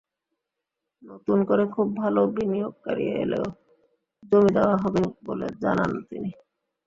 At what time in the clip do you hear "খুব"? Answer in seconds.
1.75-1.87